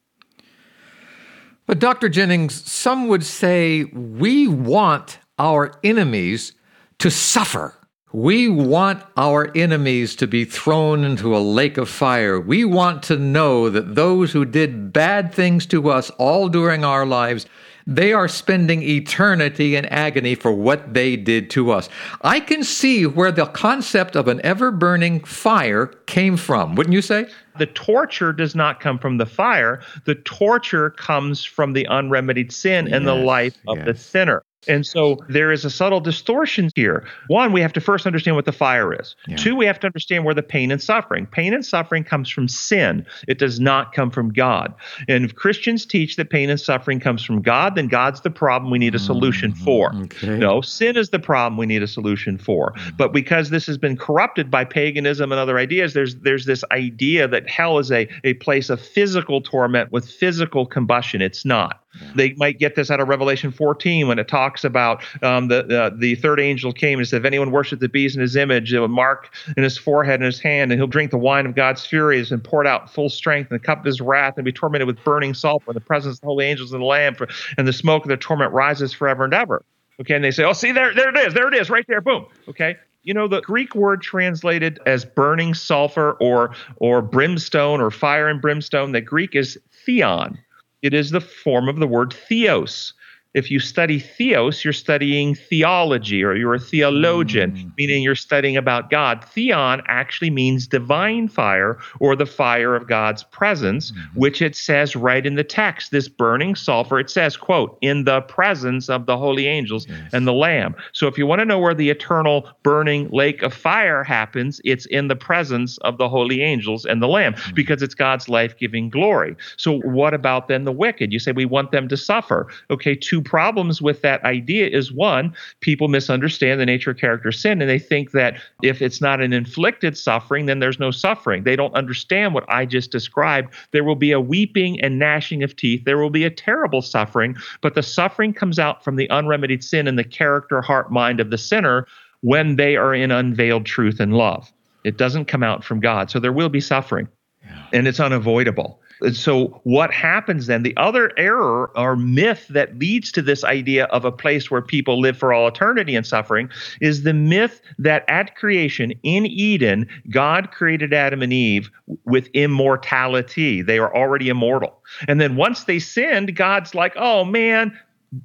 But, 1.67 1.79
Dr. 1.79 2.09
Jennings, 2.09 2.69
some 2.71 3.09
would 3.09 3.25
say 3.25 3.85
we 3.85 4.49
want 4.49 5.19
our 5.39 5.73
enemies 5.85 6.53
to 6.99 7.11
suffer. 7.11 7.75
We 8.13 8.49
want 8.49 9.05
our 9.17 9.57
enemies 9.57 10.17
to 10.17 10.27
be 10.27 10.45
thrown 10.45 11.05
into 11.05 11.37
a 11.37 11.39
lake 11.39 11.79
of 11.79 11.89
fire. 11.89 12.41
We 12.41 12.65
want 12.65 13.05
to 13.05 13.17
know 13.17 13.71
that 13.71 13.95
those 13.95 14.33
who 14.33 14.45
did 14.45 14.93
bad 14.93 15.33
things 15.33 15.65
to 15.67 15.91
us 15.91 16.11
all 16.19 16.49
during 16.49 16.85
our 16.85 17.07
lives, 17.07 17.47
they 17.87 18.13
are 18.13 18.27
spending 18.27 18.83
eternity 18.83 19.77
in 19.77 19.85
agony 19.87 20.35
for 20.35 20.51
what 20.51 20.93
they 20.93 21.15
did 21.17 21.51
to 21.51 21.71
us. 21.71 21.89
I 22.23 22.41
can 22.41 22.65
see 22.65 23.07
where 23.07 23.31
the 23.31 23.47
concept 23.47 24.17
of 24.17 24.27
an 24.27 24.41
ever 24.43 24.73
burning 24.73 25.23
fire 25.23 25.87
came 26.07 26.37
from, 26.37 26.75
wouldn't 26.75 26.95
you 26.95 27.03
say? 27.03 27.27
The 27.59 27.67
torture 27.67 28.33
does 28.33 28.57
not 28.57 28.81
come 28.81 28.99
from 28.99 29.19
the 29.19 29.27
fire. 29.27 29.83
The 30.05 30.17
torture 30.17 30.91
comes 30.91 31.45
from 31.45 31.75
the 31.75 31.87
unremedied 31.87 32.51
sin 32.51 32.87
yes, 32.87 32.97
and 32.97 33.07
the 33.07 33.15
life 33.15 33.57
of 33.69 33.79
yes. 33.79 33.87
the 33.87 33.95
sinner. 33.95 34.43
And 34.69 34.87
so 34.87 35.19
there 35.29 35.53
is 35.53 35.65
a 35.65 35.71
subtle 35.71 36.01
distortion 36.01 36.71
here. 36.75 37.07
One, 37.29 37.53
we 37.53 37.63
have 37.63 37.73
to 37.73 37.81
first 37.81 38.07
understand 38.07 38.37
what 38.37 38.45
the 38.45 38.53
fire 38.53 38.93
is. 38.93 39.17
Yeah. 39.27 39.37
Two, 39.37 39.57
we 39.57 39.65
have 39.65 39.81
to 39.81 39.87
understand 39.87 40.25
where 40.25 40.35
the 40.35 40.43
pain 40.43 40.71
and 40.71 40.83
suffering. 40.83 41.27
Pain 41.27 41.55
and 41.55 41.65
suffering 41.65 42.05
comes 42.05 42.29
from 42.29 42.47
sin. 42.47 43.07
It 43.27 43.39
does 43.39 43.59
not 43.59 43.93
come 43.93 44.11
from 44.11 44.33
God. 44.33 44.75
And 45.09 45.25
if 45.25 45.35
Christians 45.35 45.87
teach 45.87 46.17
that 46.17 46.29
pain 46.29 46.51
and 46.51 46.61
suffering 46.61 47.01
comes 47.01 47.25
from 47.25 47.41
God, 47.41 47.75
then 47.75 47.89
God's 47.89 48.21
the 48.21 48.31
problem 48.31 48.71
we 48.71 48.79
need 48.79 48.95
a 48.95 48.99
solution 48.99 49.53
mm-hmm. 49.53 49.65
for. 49.65 49.95
Okay. 49.95 50.37
No, 50.37 50.61
sin 50.61 50.97
is 50.97 51.09
the 51.09 51.19
problem 51.19 51.57
we 51.57 51.67
need 51.67 51.83
a 51.83 51.89
solution 51.89 52.37
for. 52.37 52.73
Mm-hmm. 52.73 52.97
But 52.97 53.13
because 53.13 53.51
this 53.51 53.67
has 53.67 53.79
been 53.79 53.97
corrupted 53.97 54.51
by 54.51 54.65
paganism 54.65 55.33
and 55.33 55.39
other 55.41 55.59
ideas, 55.59 55.95
there's 55.95 56.17
there's 56.17 56.45
this 56.45 56.65
idea 56.71 57.27
that 57.29 57.49
hell 57.49 57.79
is 57.79 57.91
a, 57.91 58.09
a 58.25 58.35
place 58.35 58.69
of 58.69 58.81
physical 58.81 59.41
torment 59.41 59.91
with 59.91 60.11
physical 60.11 60.67
combustion. 60.67 61.23
It's 61.23 61.45
not. 61.45 61.83
They 62.15 62.35
might 62.35 62.59
get 62.59 62.77
this 62.77 62.91
out 62.91 63.01
of 63.01 63.09
Revelation 63.09 63.51
14 63.51 64.07
when 64.07 64.19
it 64.19 64.29
talks 64.29 64.65
about 64.65 65.03
um, 65.23 65.49
the, 65.49 65.63
the 65.63 65.95
the 65.97 66.15
third 66.17 66.39
angel 66.39 66.73
came 66.73 66.99
and 66.99 67.07
said, 67.07 67.21
"If 67.21 67.25
anyone 67.25 67.51
worships 67.51 67.81
the 67.81 67.89
beast 67.89 68.15
in 68.15 68.23
his 68.23 68.37
image, 68.37 68.73
it 68.73 68.79
will 68.79 68.89
mark 68.89 69.35
in 69.57 69.63
his 69.63 69.77
forehead 69.77 70.15
and 70.15 70.25
his 70.25 70.41
hand, 70.41 70.71
and 70.71 70.81
he'll 70.81 70.87
drink 70.87 71.11
the 71.11 71.19
wine 71.19 71.47
of 71.47 71.55
God's 71.55 71.85
furies 71.85 72.31
and 72.31 72.43
pour 72.43 72.63
it 72.63 72.67
out 72.67 72.93
full 72.93 73.09
strength, 73.09 73.51
in 73.51 73.57
the 73.57 73.65
cup 73.65 73.81
of 73.81 73.85
his 73.85 74.01
wrath, 74.01 74.35
and 74.37 74.45
be 74.45 74.53
tormented 74.53 74.87
with 74.87 75.03
burning 75.05 75.35
sulfur 75.35 75.73
in 75.73 75.75
the 75.75 75.81
presence 75.81 76.17
of 76.17 76.21
the 76.21 76.27
holy 76.27 76.47
angels 76.47 76.73
and 76.73 76.81
the 76.81 76.87
Lamb, 76.87 77.15
for, 77.15 77.29
and 77.59 77.67
the 77.67 77.73
smoke 77.73 78.05
of 78.05 78.09
their 78.09 78.17
torment 78.17 78.53
rises 78.53 78.93
forever 78.93 79.25
and 79.25 79.35
ever." 79.35 79.65
Okay, 80.01 80.15
and 80.15 80.25
they 80.25 80.31
say, 80.31 80.45
"Oh, 80.45 80.53
see 80.53 80.73
there, 80.73 80.95
there 80.95 81.11
it 81.11 81.17
is, 81.17 81.35
there 81.35 81.49
it 81.49 81.55
is, 81.55 81.71
right 81.71 81.85
there, 81.89 82.01
boom." 82.01 82.27
Okay, 82.49 82.77
you 83.03 83.15
know 83.15 83.27
the 83.27 83.41
greek 83.41 83.75
word 83.75 84.03
translated 84.03 84.79
as 84.87 85.05
burning 85.05 85.55
sulfur 85.55 86.13
or 86.21 86.55
or 86.77 87.03
brimstone 87.03 87.81
or 87.81 87.91
fire 87.91 88.29
and 88.29 88.41
brimstone 88.41 88.93
the 88.93 89.01
greek 89.01 89.35
is 89.35 89.59
theon 89.87 90.39
it 90.83 90.95
is 90.95 91.11
the 91.11 91.21
form 91.21 91.69
of 91.69 91.77
the 91.79 91.87
word 91.87 92.13
theos. 92.13 92.93
If 93.33 93.49
you 93.49 93.61
study 93.61 94.01
theos, 94.01 94.65
you're 94.65 94.73
studying 94.73 95.37
theology 95.37 96.25
or 96.25 96.35
you're 96.35 96.55
a 96.55 96.59
theologian, 96.59 97.53
mm. 97.53 97.73
meaning 97.79 98.03
you're 98.03 98.17
studying 98.17 98.57
about 98.57 98.91
God. 98.91 99.25
Theon 99.25 99.83
actually 99.87 100.31
means 100.31 100.67
divine 100.67 101.29
fire 101.29 101.79
or 102.01 102.17
the 102.17 102.27
fire 102.27 102.75
of 102.75 102.89
God's 102.89 103.23
presence, 103.23 103.93
mm-hmm. 103.93 104.19
which 104.19 104.43
it 104.43 104.57
says 104.57 104.97
right 104.97 105.25
in 105.25 105.37
the 105.37 105.45
text. 105.45 105.93
This 105.93 106.09
burning 106.09 106.57
sulfur, 106.57 106.99
it 106.99 107.09
says, 107.09 107.37
quote, 107.37 107.79
in 107.83 108.03
the 108.03 108.21
presence 108.23 108.89
of 108.89 109.07
the 109.07 109.17
holy 109.17 109.47
angels 109.47 109.87
yes. 109.89 110.13
and 110.13 110.27
the 110.27 110.33
Lamb. 110.33 110.75
So 110.93 111.07
if 111.07 111.17
you 111.17 111.25
want 111.25 111.39
to 111.39 111.45
know 111.45 111.59
where 111.61 111.75
the 111.75 111.89
eternal 111.89 112.49
burning 112.65 113.09
lake 113.11 113.43
of 113.43 113.55
fire 113.55 114.03
happens, 114.03 114.61
it's 114.65 114.87
in 114.87 115.07
the 115.07 115.15
presence 115.15 115.79
of 115.79 115.99
the 115.99 116.09
holy 116.09 116.43
angels 116.43 116.85
and 116.85 117.01
the 117.01 117.09
Lamb 117.09 117.35
mm-hmm. 117.35 117.55
because 117.55 117.81
it's 117.81 117.95
God's 117.95 118.29
life 118.29 118.59
giving 118.59 118.91
glory. 118.91 119.37
So 119.57 119.79
what 119.83 120.15
about 120.15 120.49
then 120.49 120.65
the 120.65 120.73
wicked? 120.73 121.13
You 121.13 121.21
say 121.21 121.31
we 121.31 121.45
want 121.45 121.71
them 121.71 121.87
to 121.87 121.97
suffer. 121.97 122.49
Okay, 122.71 122.97
two 122.97 123.20
two 123.21 123.29
problems 123.29 123.83
with 123.83 124.03
that 124.03 124.23
idea 124.25 124.69
is 124.69 124.93
one, 124.93 125.35
people 125.61 125.89
misunderstand 125.89 126.61
the 126.61 126.67
nature 126.67 126.91
of 126.91 126.97
character 126.97 127.33
sin 127.33 127.61
and 127.61 127.71
they 127.71 127.79
think 127.79 128.13
that 128.13 128.41
if 128.63 128.83
it's 128.83 129.01
not 129.01 129.21
an 129.21 129.33
inflicted 129.33 129.97
suffering, 129.97 130.47
then 130.47 130.59
there's 130.59 130.79
no 130.79 130.91
suffering. 130.91 131.45
They 131.45 131.57
don't 131.57 131.75
understand 131.75 132.35
what 132.35 132.45
I 132.49 132.67
just 132.67 132.91
described. 132.91 133.53
There 133.73 133.85
will 133.85 133.97
be 133.97 134.13
a 134.13 134.21
weeping 134.21 134.81
and 134.81 134.99
gnashing 134.99 135.43
of 135.43 135.57
teeth. 135.57 135.85
There 135.85 135.99
will 135.99 136.11
be 136.11 136.25
a 136.25 136.31
terrible 136.31 136.83
suffering, 136.83 137.37
but 137.61 137.75
the 137.75 137.83
suffering 137.83 138.33
comes 138.33 138.59
out 138.59 138.83
from 138.85 138.97
the 138.97 139.09
unremedied 139.11 139.65
sin 139.65 139.87
in 139.87 139.97
the 139.97 140.05
character, 140.05 140.61
heart, 140.63 140.91
mind 140.91 141.21
of 141.21 141.31
the 141.31 141.39
sinner 141.39 141.87
when 142.23 142.57
they 142.57 142.77
are 142.77 142.95
in 142.95 143.11
unveiled 143.11 143.67
truth 143.67 144.01
and 144.01 144.15
love. 144.15 144.53
It 144.85 144.97
doesn't 144.97 145.27
come 145.27 145.43
out 145.43 145.63
from 145.63 145.81
God. 145.81 146.11
So 146.11 146.19
there 146.19 146.33
will 146.33 146.49
be 146.49 146.61
suffering, 146.61 147.09
yeah. 147.45 147.67
and 147.73 147.87
it's 147.87 148.01
unavoidable. 148.01 148.81
And 149.03 149.17
so, 149.17 149.61
what 149.65 149.93
happens 149.93 150.47
then? 150.47 150.63
The 150.63 150.77
other 150.77 151.13
error 151.17 151.71
or 151.77 151.97
myth 151.97 152.47
that 152.51 152.79
leads 152.79 153.11
to 153.13 153.23
this 153.23 153.45
idea 153.45 153.85
of 153.87 154.05
a 154.05 154.13
place 154.13 154.51
where 154.51 154.63
people 154.63 155.01
live 155.01 155.17
for 155.17 155.33
all 155.33 155.49
eternity 155.49 155.97
and 155.97 156.07
suffering 156.07 156.51
is 156.81 157.03
the 157.03 157.15
myth 157.15 157.63
that 157.79 158.05
at 158.09 158.37
creation 158.37 158.93
in 159.03 159.27
Eden, 159.27 159.89
God 160.11 160.51
created 160.51 160.93
Adam 160.93 161.23
and 161.23 161.33
Eve 161.33 161.71
with 162.05 162.29
immortality. 162.35 163.63
They 163.63 163.79
are 163.79 163.95
already 163.95 164.29
immortal. 164.29 164.83
And 165.09 165.21
then 165.21 165.37
once 165.37 165.65
they 165.65 165.79
sinned, 165.79 166.37
God's 166.37 166.75
like, 166.75 166.95
oh 166.97 167.25
man, 167.25 167.79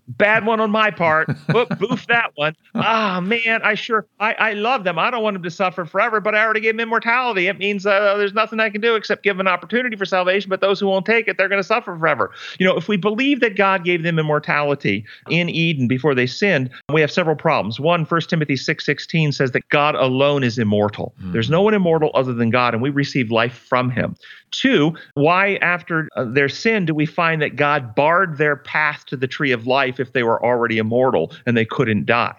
bad 0.07 0.45
one 0.45 0.59
on 0.59 0.71
my 0.71 0.91
part. 0.91 1.27
boof 1.47 2.07
that 2.07 2.31
one. 2.35 2.55
Ah, 2.73 3.19
man, 3.21 3.61
I 3.63 3.75
sure 3.75 4.07
I, 4.19 4.33
I 4.33 4.53
love 4.53 4.83
them. 4.83 4.97
I 4.97 5.11
don't 5.11 5.23
want 5.23 5.35
them 5.35 5.43
to 5.43 5.51
suffer 5.51 5.85
forever, 5.85 6.19
but 6.19 6.35
I 6.35 6.43
already 6.43 6.59
gave 6.59 6.73
them 6.73 6.81
immortality. 6.81 7.47
It 7.47 7.57
means 7.57 7.85
uh, 7.85 8.15
there's 8.17 8.33
nothing 8.33 8.59
I 8.59 8.69
can 8.69 8.81
do 8.81 8.95
except 8.95 9.23
give 9.23 9.39
an 9.39 9.47
opportunity 9.47 9.95
for 9.95 10.05
salvation. 10.05 10.49
But 10.49 10.61
those 10.61 10.79
who 10.79 10.87
won't 10.87 11.05
take 11.05 11.27
it, 11.27 11.37
they're 11.37 11.49
going 11.49 11.61
to 11.61 11.67
suffer 11.67 11.97
forever. 11.97 12.31
You 12.59 12.65
know, 12.65 12.75
if 12.75 12.87
we 12.87 12.97
believe 12.97 13.39
that 13.41 13.55
God 13.55 13.83
gave 13.83 14.03
them 14.03 14.17
immortality 14.17 15.05
in 15.29 15.49
Eden 15.49 15.87
before 15.87 16.15
they 16.15 16.27
sinned, 16.27 16.69
we 16.91 17.01
have 17.01 17.11
several 17.11 17.35
problems. 17.35 17.79
One, 17.79 18.05
1 18.05 18.21
Timothy 18.21 18.55
six 18.57 18.85
sixteen 18.85 19.31
says 19.31 19.51
that 19.51 19.67
God 19.69 19.95
alone 19.95 20.43
is 20.43 20.57
immortal. 20.57 21.13
Mm. 21.21 21.33
There's 21.33 21.49
no 21.49 21.61
one 21.61 21.73
immortal 21.73 22.11
other 22.13 22.33
than 22.33 22.49
God, 22.49 22.73
and 22.73 22.81
we 22.81 22.89
receive 22.89 23.31
life 23.31 23.53
from 23.53 23.89
Him. 23.91 24.15
Two, 24.51 24.93
why 25.15 25.55
after 25.55 26.07
uh, 26.15 26.23
their 26.23 26.47
sin 26.47 26.85
do 26.85 26.95
we 26.95 27.05
find 27.05 27.41
that 27.41 27.55
God 27.55 27.93
barred 27.93 28.37
their 28.37 28.55
path 28.55 29.05
to 29.07 29.17
the 29.17 29.27
tree 29.27 29.51
of 29.51 29.67
life 29.67 29.74
if 29.99 30.13
they 30.13 30.23
were 30.23 30.43
already 30.43 30.77
immortal 30.77 31.31
and 31.45 31.55
they 31.55 31.65
couldn't 31.65 32.05
die? 32.05 32.35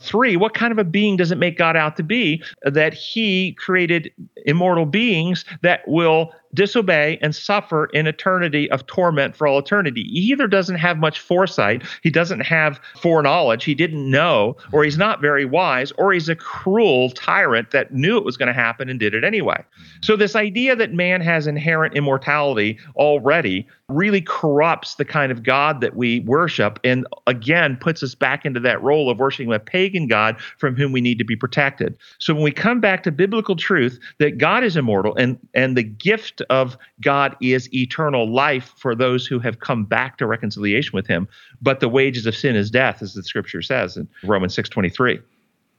Three, 0.00 0.36
what 0.36 0.54
kind 0.54 0.72
of 0.72 0.78
a 0.78 0.84
being 0.84 1.16
does 1.16 1.30
it 1.30 1.38
make 1.38 1.56
God 1.56 1.76
out 1.76 1.96
to 1.96 2.02
be 2.02 2.42
that 2.62 2.92
he 2.92 3.52
created 3.52 4.12
immortal 4.44 4.84
beings 4.84 5.44
that 5.62 5.86
will 5.88 6.32
disobey 6.54 7.18
and 7.20 7.34
suffer 7.34 7.86
in 7.86 8.06
eternity 8.06 8.70
of 8.70 8.86
torment 8.86 9.36
for 9.36 9.46
all 9.46 9.58
eternity. 9.58 10.04
He 10.04 10.30
either 10.30 10.46
doesn't 10.46 10.76
have 10.76 10.98
much 10.98 11.20
foresight, 11.20 11.82
he 12.02 12.10
doesn't 12.10 12.40
have 12.40 12.80
foreknowledge, 13.00 13.64
he 13.64 13.74
didn't 13.74 14.08
know, 14.10 14.56
or 14.72 14.84
he's 14.84 14.98
not 14.98 15.20
very 15.20 15.44
wise, 15.44 15.92
or 15.92 16.12
he's 16.12 16.28
a 16.28 16.36
cruel 16.36 17.10
tyrant 17.10 17.70
that 17.72 17.92
knew 17.92 18.16
it 18.16 18.24
was 18.24 18.36
going 18.36 18.46
to 18.46 18.52
happen 18.52 18.88
and 18.88 19.00
did 19.00 19.14
it 19.14 19.24
anyway. 19.24 19.62
So, 20.02 20.16
this 20.16 20.36
idea 20.36 20.76
that 20.76 20.92
man 20.92 21.20
has 21.20 21.46
inherent 21.46 21.94
immortality 21.94 22.78
already 22.96 23.66
really 23.88 24.20
corrupts 24.20 24.94
the 24.94 25.04
kind 25.04 25.30
of 25.30 25.42
God 25.42 25.80
that 25.82 25.94
we 25.94 26.20
worship 26.20 26.78
and 26.84 27.06
again 27.26 27.76
puts 27.76 28.02
us 28.02 28.14
back 28.14 28.46
into 28.46 28.60
that 28.60 28.82
role 28.82 29.10
of 29.10 29.18
worshiping 29.18 29.52
a 29.52 29.58
pagan 29.58 30.06
God 30.08 30.40
from 30.58 30.74
whom 30.74 30.92
we 30.92 31.00
need 31.00 31.18
to 31.18 31.24
be 31.24 31.36
protected. 31.36 31.98
So, 32.18 32.34
when 32.34 32.42
we 32.42 32.52
come 32.52 32.80
back 32.80 33.02
to 33.04 33.12
biblical 33.12 33.56
truth 33.56 33.98
that 34.18 34.38
God 34.38 34.64
is 34.64 34.76
immortal 34.76 35.14
and, 35.16 35.38
and 35.54 35.76
the 35.76 35.82
gift 35.82 36.42
of 36.50 36.76
God 37.00 37.36
is 37.40 37.72
eternal 37.74 38.30
life 38.30 38.72
for 38.76 38.94
those 38.94 39.26
who 39.26 39.38
have 39.38 39.60
come 39.60 39.84
back 39.84 40.18
to 40.18 40.26
reconciliation 40.26 40.92
with 40.94 41.06
him. 41.06 41.28
But 41.60 41.80
the 41.80 41.88
wages 41.88 42.26
of 42.26 42.36
sin 42.36 42.56
is 42.56 42.70
death, 42.70 43.02
as 43.02 43.14
the 43.14 43.22
scripture 43.22 43.62
says 43.62 43.96
in 43.96 44.08
Romans 44.22 44.54
6:23. 44.54 45.20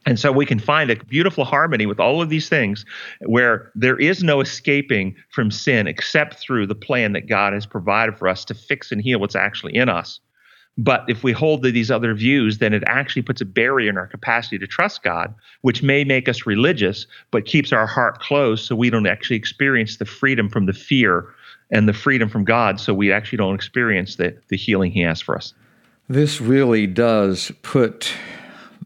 And 0.08 0.20
so 0.20 0.32
we 0.32 0.46
can 0.46 0.60
find 0.60 0.92
a 0.92 1.04
beautiful 1.06 1.46
harmony 1.46 1.88
with 1.88 2.00
all 2.00 2.22
of 2.22 2.30
these 2.30 2.48
things 2.48 2.86
where 3.22 3.72
there 3.74 3.98
is 3.98 4.24
no 4.24 4.40
escaping 4.40 5.16
from 5.30 5.50
sin 5.50 5.88
except 5.88 6.36
through 6.36 6.68
the 6.68 6.76
plan 6.76 7.14
that 7.14 7.28
God 7.28 7.54
has 7.54 7.66
provided 7.66 8.18
for 8.18 8.28
us 8.28 8.46
to 8.46 8.54
fix 8.54 8.92
and 8.92 9.02
heal 9.02 9.20
what's 9.20 9.36
actually 9.36 9.76
in 9.76 9.90
us. 9.90 10.20
But 10.78 11.06
if 11.08 11.24
we 11.24 11.32
hold 11.32 11.64
to 11.64 11.72
these 11.72 11.90
other 11.90 12.14
views, 12.14 12.58
then 12.58 12.74
it 12.74 12.84
actually 12.86 13.22
puts 13.22 13.40
a 13.40 13.46
barrier 13.46 13.90
in 13.90 13.98
our 13.98 14.08
capacity 14.08 14.58
to 14.60 14.68
trust 14.68 15.04
God, 15.04 15.34
which 15.62 15.82
may 15.82 16.04
make 16.04 16.28
us 16.28 16.46
religious, 16.46 17.08
but 17.32 17.46
keeps 17.46 17.72
our 17.72 17.88
heart 17.88 18.20
closed 18.20 18.66
so 18.66 18.76
we 18.76 18.90
don't 18.90 19.08
actually 19.08 19.38
experience 19.38 19.98
the 19.98 20.06
freedom 20.06 20.50
from 20.50 20.66
the 20.66 20.74
fear 20.74 21.28
and 21.72 21.88
the 21.88 21.94
freedom 21.94 22.30
from 22.30 22.44
God, 22.44 22.80
so 22.80 22.94
we 22.94 23.12
actually 23.12 23.38
don't 23.38 23.56
experience 23.56 24.18
the, 24.18 24.38
the 24.50 24.58
healing 24.58 24.92
He 24.92 25.02
has 25.02 25.22
for 25.22 25.36
us. 25.36 25.54
This 26.10 26.40
really 26.40 26.86
does 26.86 27.52
put 27.64 28.14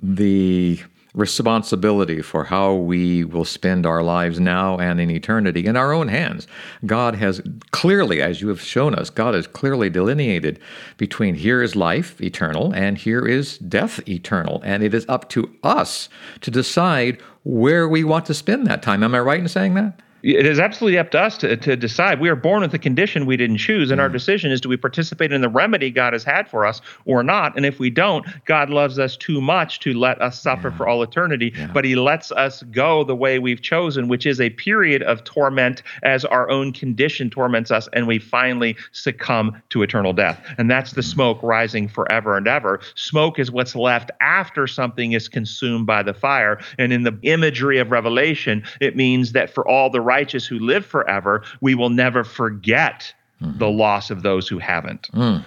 the 0.01 0.79
responsibility 1.13 2.21
for 2.21 2.45
how 2.45 2.73
we 2.73 3.23
will 3.23 3.45
spend 3.45 3.85
our 3.85 4.03
lives 4.03 4.39
now 4.39 4.77
and 4.77 5.01
in 5.01 5.09
eternity 5.09 5.65
in 5.65 5.75
our 5.75 5.91
own 5.91 6.07
hands. 6.07 6.47
God 6.85 7.15
has 7.15 7.41
clearly, 7.71 8.21
as 8.21 8.41
you 8.41 8.47
have 8.49 8.61
shown 8.61 8.93
us, 8.93 9.09
God 9.09 9.33
has 9.33 9.47
clearly 9.47 9.89
delineated 9.89 10.59
between 10.97 11.35
here 11.35 11.61
is 11.61 11.75
life 11.75 12.21
eternal 12.21 12.73
and 12.73 12.97
here 12.97 13.25
is 13.25 13.57
death 13.57 14.07
eternal. 14.07 14.61
And 14.63 14.83
it 14.83 14.93
is 14.93 15.05
up 15.09 15.29
to 15.29 15.53
us 15.63 16.09
to 16.41 16.51
decide 16.51 17.19
where 17.43 17.87
we 17.87 18.03
want 18.03 18.25
to 18.27 18.33
spend 18.33 18.67
that 18.67 18.83
time. 18.83 19.03
Am 19.03 19.15
I 19.15 19.19
right 19.19 19.39
in 19.39 19.47
saying 19.47 19.73
that? 19.75 19.99
It 20.23 20.45
is 20.45 20.59
absolutely 20.59 20.97
up 20.97 21.11
to 21.11 21.19
us 21.19 21.37
to, 21.37 21.55
to 21.57 21.75
decide. 21.75 22.19
We 22.19 22.29
are 22.29 22.35
born 22.35 22.61
with 22.61 22.73
a 22.73 22.79
condition 22.79 23.25
we 23.25 23.37
didn't 23.37 23.57
choose, 23.57 23.91
and 23.91 23.99
mm. 23.99 24.03
our 24.03 24.09
decision 24.09 24.51
is 24.51 24.61
do 24.61 24.69
we 24.69 24.77
participate 24.77 25.31
in 25.31 25.41
the 25.41 25.49
remedy 25.49 25.89
God 25.91 26.13
has 26.13 26.23
had 26.23 26.49
for 26.49 26.65
us 26.65 26.81
or 27.05 27.23
not? 27.23 27.55
And 27.55 27.65
if 27.65 27.79
we 27.79 27.89
don't, 27.89 28.25
God 28.45 28.69
loves 28.69 28.99
us 28.99 29.15
too 29.15 29.41
much 29.41 29.79
to 29.81 29.93
let 29.93 30.21
us 30.21 30.41
suffer 30.41 30.69
yeah. 30.69 30.77
for 30.77 30.87
all 30.87 31.01
eternity, 31.03 31.53
yeah. 31.55 31.67
but 31.73 31.85
He 31.85 31.95
lets 31.95 32.31
us 32.31 32.63
go 32.63 33.03
the 33.03 33.15
way 33.15 33.39
we've 33.39 33.61
chosen, 33.61 34.07
which 34.07 34.25
is 34.25 34.41
a 34.41 34.49
period 34.51 35.03
of 35.03 35.23
torment 35.23 35.83
as 36.03 36.25
our 36.25 36.49
own 36.49 36.73
condition 36.73 37.29
torments 37.29 37.71
us, 37.71 37.87
and 37.93 38.07
we 38.07 38.19
finally 38.19 38.75
succumb 38.91 39.61
to 39.69 39.83
eternal 39.83 40.13
death. 40.13 40.43
And 40.57 40.69
that's 40.69 40.91
the 40.91 41.01
mm. 41.01 41.11
smoke 41.11 41.39
rising 41.41 41.87
forever 41.87 42.35
and 42.37 42.47
ever. 42.47 42.79
Smoke 42.95 43.39
is 43.39 43.51
what's 43.51 43.75
left 43.75 44.11
after 44.21 44.67
something 44.67 45.13
is 45.13 45.27
consumed 45.27 45.85
by 45.85 46.03
the 46.03 46.13
fire. 46.13 46.59
And 46.77 46.91
in 46.91 47.03
the 47.03 47.17
imagery 47.23 47.79
of 47.79 47.91
Revelation, 47.91 48.63
it 48.81 48.95
means 48.95 49.31
that 49.31 49.49
for 49.49 49.67
all 49.67 49.89
the 49.89 50.01
righteous 50.09 50.47
who 50.47 50.57
live 50.57 50.85
forever, 50.85 51.43
we 51.61 51.75
will 51.75 51.91
never 51.91 52.23
forget 52.23 53.13
mm-hmm. 53.41 53.59
the 53.59 53.69
loss 53.69 54.09
of 54.09 54.23
those 54.23 54.47
who 54.47 54.57
haven't. 54.57 55.03
Mm. 55.13 55.45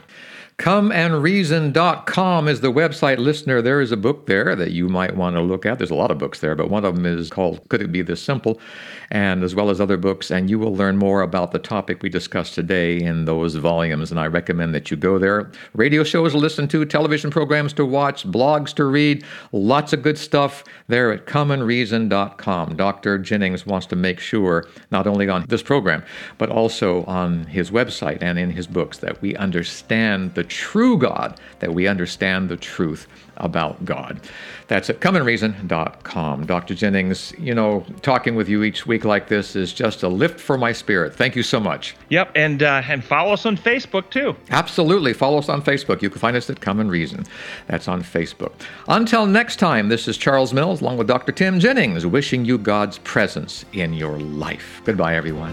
ComeAndReason.com 0.59 2.47
is 2.47 2.61
the 2.61 2.73
website 2.73 3.19
listener. 3.19 3.63
There 3.63 3.81
is 3.81 3.91
a 3.91 3.97
book 3.97 4.27
there 4.27 4.55
that 4.55 4.71
you 4.71 4.89
might 4.89 5.17
want 5.17 5.35
to 5.37 5.41
look 5.41 5.67
at. 5.67 5.79
There's 5.79 5.91
a 5.91 5.95
lot 5.95 6.11
of 6.11 6.19
books 6.19 6.41
there, 6.41 6.55
but 6.55 6.71
one 6.71 6.85
of 6.85 6.95
them 6.95 7.07
is 7.07 7.31
called 7.31 7.67
Could 7.69 7.83
It 7.83 7.91
Be 7.91 8.03
This 8.03 8.23
Simple? 8.23 8.61
and 9.13 9.45
as 9.45 9.55
well 9.55 9.69
as 9.69 9.79
other 9.79 9.99
books. 9.99 10.31
And 10.31 10.49
you 10.49 10.59
will 10.59 10.75
learn 10.75 10.97
more 10.97 11.21
about 11.21 11.53
the 11.53 11.59
topic 11.59 12.03
we 12.03 12.09
discussed 12.09 12.55
today 12.55 12.99
in 12.99 13.27
those 13.27 13.55
volumes. 13.57 14.11
And 14.11 14.19
I 14.19 14.27
recommend 14.27 14.75
that 14.75 14.91
you 14.91 14.97
go 14.97 15.19
there. 15.19 15.53
Radio 15.75 16.03
shows 16.03 16.33
to 16.33 16.39
listen 16.39 16.67
to, 16.69 16.85
television 16.87 17.31
programs 17.31 17.75
to 17.75 17.85
watch, 17.85 18.27
blogs 18.27 18.73
to 18.75 18.87
read, 18.87 19.23
lots 19.53 19.93
of 19.93 20.03
good 20.03 20.17
stuff 20.17 20.65
there 20.89 21.13
at 21.13 21.27
comeandreason.com. 21.27 22.77
Dr. 22.77 23.19
Jennings 23.19 23.67
wants 23.67 23.87
to 23.89 23.97
make 23.97 24.19
sure, 24.19 24.67
not 24.91 25.07
only 25.07 25.29
on 25.29 25.45
this 25.47 25.63
program, 25.63 26.03
but 26.39 26.49
also 26.49 27.05
on 27.05 27.45
his 27.45 27.71
website 27.71 28.23
and 28.23 28.39
in 28.39 28.51
his 28.51 28.67
books, 28.67 28.97
that 28.99 29.21
we 29.21 29.37
understand 29.37 30.35
the 30.35 30.42
true 30.45 30.99
God, 30.99 31.41
that 31.61 31.73
we 31.73 31.87
understand 31.87 32.49
the 32.49 32.57
truth 32.57 33.07
about 33.39 33.85
God. 33.85 34.21
That's 34.69 34.89
at 34.89 35.01
comeandreason.com. 35.01 36.47
Dr. 36.47 36.75
Jennings, 36.75 37.35
you 37.39 37.55
know, 37.55 37.85
talking 38.01 38.35
with 38.35 38.49
you 38.49 38.63
each 38.63 38.87
week 38.87 39.05
like 39.05 39.29
this 39.29 39.57
is 39.57 39.73
just 39.73 40.03
a 40.03 40.09
lift 40.09 40.41
for 40.41 40.57
my 40.57 40.73
spirit. 40.73 41.15
Thank 41.15 41.37
you 41.37 41.43
so 41.43 41.61
much. 41.61 41.95
Yep, 42.09 42.33
and 42.35 42.63
uh, 42.63 42.83
and 42.87 43.05
follow 43.05 43.33
us 43.33 43.45
on 43.45 43.57
Facebook 43.57 44.09
too. 44.11 44.37
Absolutely, 44.51 45.13
follow 45.13 45.39
us 45.39 45.49
on 45.49 45.63
Facebook. 45.63 46.03
You 46.03 46.11
can 46.11 46.21
find 46.21 46.37
us 46.37 46.49
at 46.49 46.61
Come 46.61 46.81
and 46.81 46.91
Reason. 46.91 47.25
That's 47.67 47.89
on 47.89 48.03
Facebook. 48.03 48.53
Until 48.89 49.27
next 49.27 49.57
time, 49.57 49.89
this 49.89 50.09
is 50.09 50.17
Charles 50.17 50.53
Mills 50.53 50.81
along 50.81 50.99
with 50.99 51.07
Dr. 51.07 51.33
Tim 51.33 51.59
Jennings, 51.61 52.07
wishing 52.07 52.45
you 52.45 52.59
God's 52.59 52.99
presence 52.99 53.65
in 53.73 53.93
your 53.93 54.19
life. 54.19 54.81
Goodbye, 54.85 55.17
everyone. 55.17 55.53